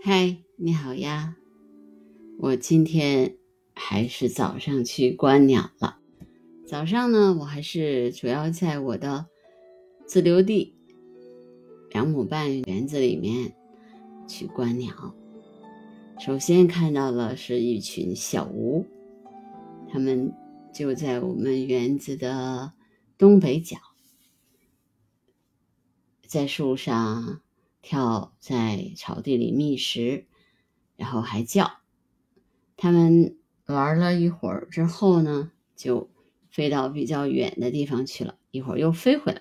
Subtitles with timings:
[0.00, 1.36] 嗨，你好呀！
[2.38, 3.36] 我今天
[3.74, 5.98] 还是早上去观鸟了。
[6.64, 9.26] 早上呢，我还是主要在我的
[10.06, 10.72] 自留地
[11.90, 13.56] 两亩半园子里面
[14.28, 15.16] 去观鸟。
[16.20, 18.86] 首先看到了是一群小吴，
[19.90, 20.32] 他们
[20.72, 22.72] 就在我们园子的
[23.18, 23.76] 东北角，
[26.24, 27.40] 在树上。
[27.88, 30.26] 跳在草地里觅食，
[30.96, 31.78] 然后还叫。
[32.76, 36.10] 他们玩了一会儿之后呢，就
[36.50, 38.36] 飞到比较远的地方去了。
[38.50, 39.40] 一会儿又飞回来。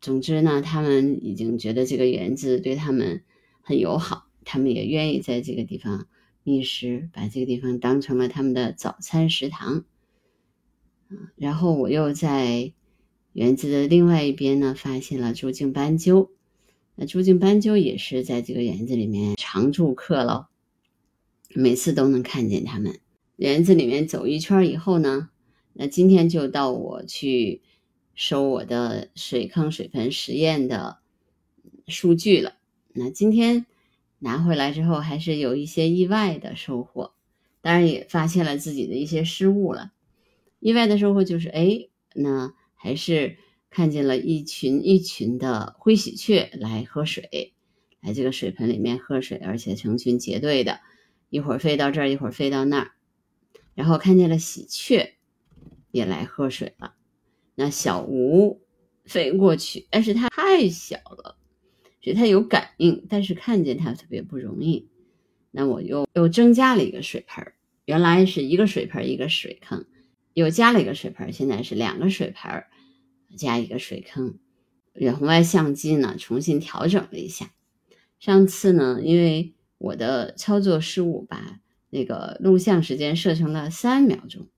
[0.00, 3.22] 总之呢，他们已经觉得这个园子对他们
[3.60, 6.08] 很友好，他们也愿意在这个地方
[6.44, 9.84] 觅食，把这个地方当成了他们的早餐食堂。
[11.36, 12.72] 然后我又在
[13.34, 16.30] 园子的另外一边呢，发现了朱颈斑鸠。
[16.96, 20.46] 那朱颈斑鸠也是在这个园子里面常住客喽，
[21.52, 23.00] 每次都能看见它们。
[23.36, 25.30] 园子里面走一圈以后呢，
[25.72, 27.62] 那今天就到我去
[28.14, 30.98] 收我的水坑水盆实验的
[31.88, 32.54] 数据了。
[32.92, 33.66] 那今天
[34.20, 37.12] 拿回来之后，还是有一些意外的收获，
[37.60, 39.90] 当然也发现了自己的一些失误了。
[40.60, 43.36] 意外的收获就是，哎，那还是。
[43.74, 47.54] 看见了一群一群的灰喜鹊来喝水，
[48.00, 50.78] 来这个水盆里面喝水，而且成群结队的，
[51.28, 52.92] 一会儿飞到这儿，一会儿飞到那儿。
[53.74, 55.16] 然后看见了喜鹊
[55.90, 56.94] 也来喝水了。
[57.56, 58.62] 那小吴
[59.06, 61.36] 飞过去，但是它太小了，
[62.00, 64.88] 所以它有感应，但是看见它特别不容易。
[65.50, 67.52] 那我又又增加了一个水盆，
[67.86, 69.84] 原来是一个水盆一个水坑，
[70.32, 72.62] 又加了一个水盆，现在是两个水盆。
[73.36, 74.38] 加一个水坑，
[74.94, 77.52] 远红外相机呢重新调整了一下。
[78.18, 81.60] 上次呢，因为我的操作失误，把
[81.90, 84.48] 那个录像时间设成了三秒钟，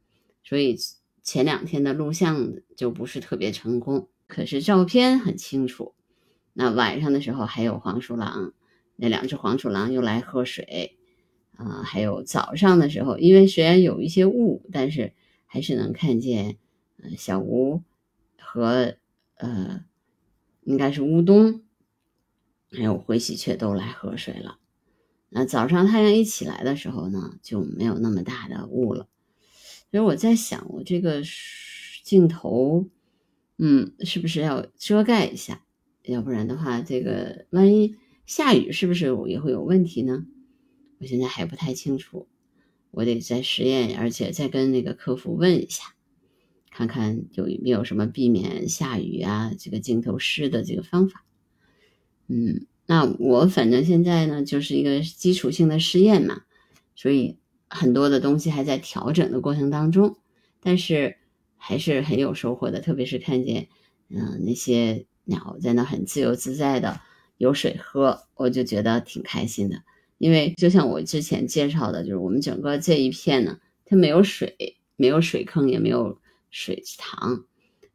[0.45, 0.77] 所以
[1.23, 4.09] 前两天的录像就不是特别成功。
[4.29, 5.95] 可是照片很清楚。
[6.53, 8.55] 那晚上的时候还有黄鼠狼，
[8.97, 10.97] 那两只黄鼠狼又来喝水
[11.57, 11.83] 啊。
[11.83, 15.13] 还有早上的时候，因为虽然有一些雾，但是
[15.45, 16.57] 还是能看见
[17.17, 17.83] 小吴。
[18.57, 18.97] 和
[19.35, 19.85] 呃，
[20.63, 21.61] 应该是乌冬，
[22.71, 24.59] 还有灰喜鹊都来喝水了。
[25.29, 29.09] 那早上太阳一起来的时候呢，就没有那么大的雾了。
[29.91, 31.23] 所以我在想，我这个
[32.03, 32.89] 镜头，
[33.59, 35.63] 嗯，是不是要遮盖一下？
[36.05, 40.25] 要不然的话，这个万一下雨，是不是也会有问题呢？
[40.99, 42.27] 我现在还不太清楚，
[42.91, 45.95] 我得再实验，而且再跟那个客服问一下。
[46.77, 51.25] 看看有没有什么避免下雨啊，这个镜头湿的这个方法。
[52.29, 56.43] 嗯，那我反正现在呢就是一个基础性的试验嘛，
[56.95, 60.19] 所以很多的东西还在调整的过程当中，
[60.61, 61.17] 但是
[61.57, 62.79] 还是很有收获的。
[62.83, 63.69] 特别是看见
[64.11, 67.01] 嗯那些鸟在那很自由自在的
[67.39, 69.81] 有水喝，我就觉得挺开心的。
[70.19, 76.19] 因为就像我之前介绍的，就是我们整个这一片呢，它没有水，没有水坑，也没有。
[76.59, 77.45] 水塘，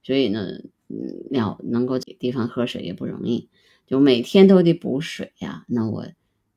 [0.04, 3.50] 所以呢，嗯，鸟能够这地方喝水也不容易，
[3.88, 5.66] 就每天都得补水呀。
[5.68, 6.06] 那我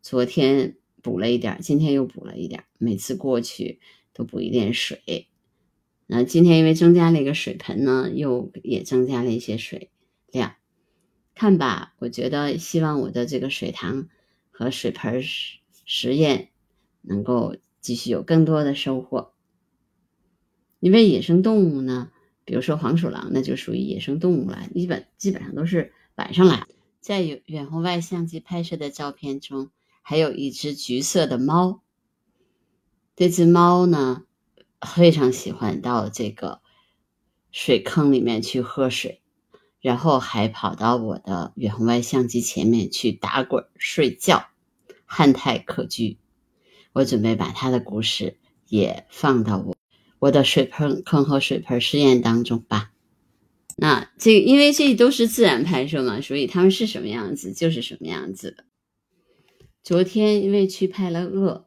[0.03, 3.81] 昨天补了一点，今天又补了一点，每次过去
[4.13, 5.29] 都补一点水。
[6.07, 9.91] 那今天因为增加了一个水盆呢，又也增加了一些水
[10.31, 10.57] 量。
[11.35, 14.11] 看吧，我觉得希望我的这个水塘
[14.51, 16.51] 和水盆实实验
[17.01, 19.34] 能够继续有更多的收获。
[20.85, 22.11] 因为野生动物呢，
[22.45, 24.69] 比如说黄鼠狼，那就属于野生动物了。
[24.75, 26.67] 基本基本上都是晚上来。
[27.01, 29.71] 在远远红外相机拍摄的照片中，
[30.03, 31.81] 还有一只橘色的猫。
[33.17, 34.25] 这只猫呢，
[34.87, 36.61] 非常喜欢到这个
[37.51, 39.23] 水坑里面去喝水，
[39.81, 44.49] 然后还跑到我的远红外相机前面去打滚睡觉，
[45.07, 46.19] 憨态可掬。
[46.93, 48.37] 我准备把它的故事
[48.69, 49.74] 也放到我。
[50.25, 52.93] 我的水盆坑和水盆实验当中吧，
[53.77, 58.65] 那这因为这都是自然拍摄嘛，所以它们是什么样子就是什么样子的。
[59.83, 61.67] 昨天因为去拍了鳄，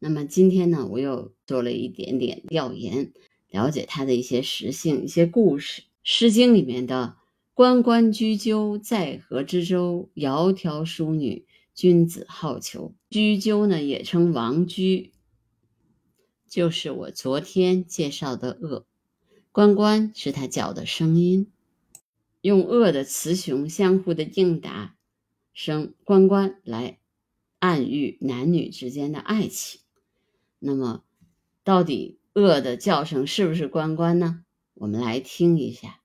[0.00, 3.12] 那么今天呢，我又做了一点点调研，
[3.48, 5.82] 了解它的一些实性、一些故事。
[6.02, 7.14] 《诗经》里面的
[7.54, 12.94] “关关雎鸠，在河之洲，窈窕淑女，君子好逑”。
[13.10, 15.12] 雎鸠呢，也称王雎。
[16.52, 18.84] 就是我昨天介绍的恶，
[19.52, 21.50] 关关是他叫的声音，
[22.42, 24.94] 用恶的雌雄相互的应答
[25.54, 26.98] 声关关来
[27.58, 29.80] 暗喻男女之间的爱情。
[30.58, 31.02] 那么，
[31.64, 34.44] 到底恶的叫声是不是关关呢？
[34.74, 36.01] 我们来听一下。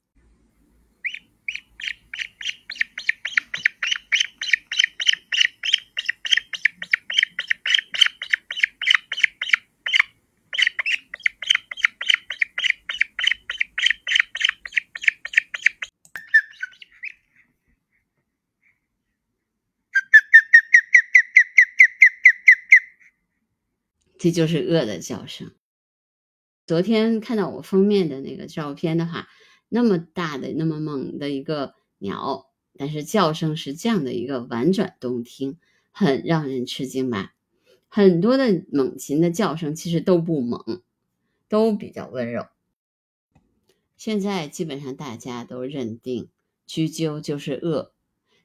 [24.19, 25.51] 这就是恶的叫声。
[26.65, 29.27] 昨天看到我封面的那个照片的话，
[29.69, 35.57] 那么大的、那么猛的一个鸟，但是叫声是这样的一个婉转动听，
[35.91, 37.33] 很让人吃惊吧？
[37.87, 40.81] 很多的猛禽的叫声其实都不猛，
[41.47, 42.47] 都比较温柔。
[43.95, 46.29] 现在基本上大家都认定
[46.65, 47.93] 雎鸠就是恶，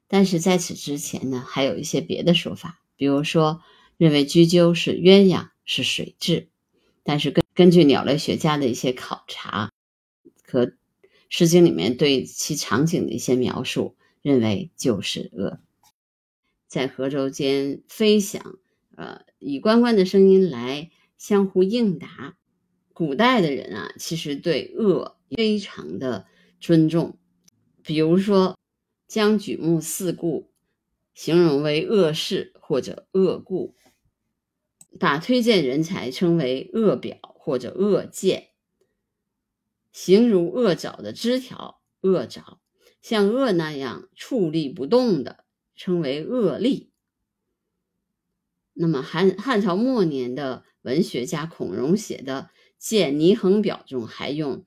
[0.06, 3.62] 但是在此之前呢，还有一些别的说法，比如说
[3.96, 5.48] 认为雎鸠是鸳鸯。
[5.64, 6.49] 是水蛭，
[7.03, 9.70] 但是根根据鸟类学家的一些考察
[10.44, 10.67] 和
[11.29, 15.61] 《诗经》里面对其场景的一些描述，认为就是鹅
[16.67, 18.59] 在河舟间飞翔，
[18.97, 22.37] 呃，以关关的声音来相互应答。
[22.94, 26.26] 古代的人啊，其实对鹅非常的
[26.61, 27.19] 尊重，
[27.82, 28.58] 比如说
[29.08, 30.50] 将举目四顾
[31.15, 33.75] 形容为恶士或者恶故。
[34.99, 38.50] 把推荐人才称为“恶表”或者“恶见”，
[39.93, 42.61] 形如恶爪的枝条，恶爪
[43.00, 45.44] 像恶那样矗立不动的，
[45.75, 46.93] 称为“恶立”。
[48.75, 54.65] 那么汉汉朝末年的文学家孔融写的《见泥衡表》中，还用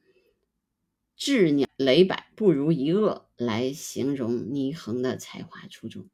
[1.18, 6.07] “鸷鸟雷百不如一恶”来形容泥衡的才华出众。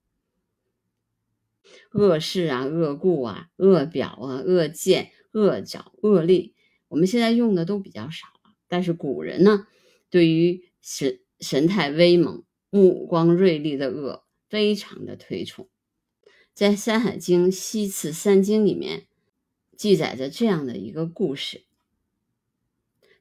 [1.91, 6.55] 恶事啊，恶故啊，恶表啊，恶见，恶角，恶力，
[6.87, 8.53] 我们现在用的都比较少了。
[8.67, 9.67] 但是古人呢，
[10.09, 15.67] 对于神神态威猛、目光锐利的恶，非常的推崇。
[16.53, 19.07] 在《山海经·西次三经》里面，
[19.75, 21.63] 记载着这样的一个故事：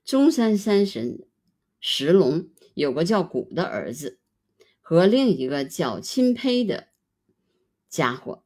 [0.05, 1.27] 中山山神
[1.81, 4.21] 石龙有个叫古的儿子，
[4.81, 6.89] 和另一个叫钦胚的
[7.89, 8.45] 家伙。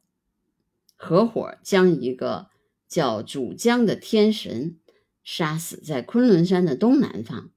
[0.96, 2.49] 合伙将一个
[2.88, 4.79] 叫主江的天神
[5.23, 7.50] 杀死在昆仑山的东南方。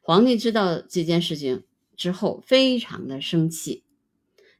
[0.00, 1.64] 皇帝知道这件事情
[1.96, 3.84] 之后，非常的生气，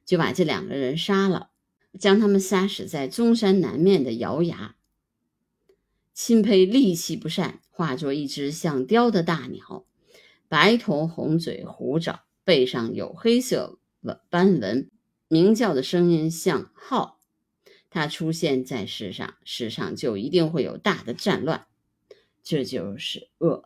[0.05, 1.51] 就把这两个人杀了，
[1.99, 4.75] 将他们杀死在中山南面的瑶崖。
[6.13, 9.85] 钦佩力气不善，化作一只像雕的大鸟，
[10.47, 14.89] 白头红嘴虎爪，背上有黑色纹斑纹，
[15.29, 17.18] 鸣叫的声音像号。
[17.91, 21.65] 它出现在世上，世上就一定会有大的战乱，
[22.43, 23.65] 这就是恶。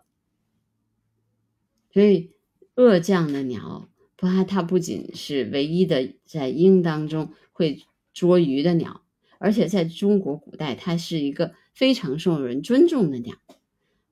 [1.92, 2.32] 所以，
[2.76, 7.84] 恶这样的鸟，它它不仅是唯一的在鹰当中会
[8.14, 9.04] 捉鱼的鸟，
[9.40, 13.36] 而且在中国古代，它是一个非常受人尊重的鸟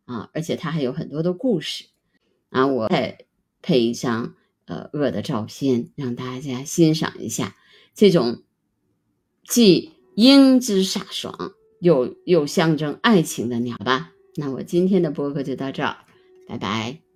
[0.04, 0.30] 啊！
[0.34, 1.86] 而且它还有很多的故事
[2.50, 2.68] 啊！
[2.68, 3.26] 我再
[3.62, 4.36] 配一张
[4.66, 7.56] 呃恶的照片，让大家欣赏一下
[7.96, 8.44] 这种
[9.46, 9.94] 既。
[10.16, 14.12] 英姿飒爽，又又象征爱情的鸟吧。
[14.36, 15.98] 那我今天的播客就到这儿，
[16.48, 17.11] 拜拜。